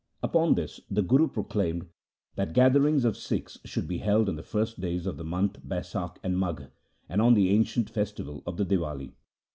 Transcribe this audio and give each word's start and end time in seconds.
Upon 0.23 0.55
this 0.55 0.81
the 0.89 1.03
Guru 1.03 1.27
proclaimed 1.27 1.85
that 2.35 2.53
gatherings 2.53 3.05
of 3.05 3.15
Sikhs 3.15 3.59
should 3.65 3.87
be 3.87 3.99
held 3.99 4.29
on 4.29 4.35
the 4.35 4.41
first 4.41 4.79
days 4.81 5.05
of 5.05 5.17
the 5.17 5.23
months 5.23 5.59
Baisakh 5.59 6.17
and 6.23 6.39
Magh, 6.39 6.71
and 7.07 7.21
on 7.21 7.35
the 7.35 7.51
ancient 7.51 7.87
festival 7.87 8.41
of 8.47 8.57
the 8.57 8.65
Diwali. 8.65 9.11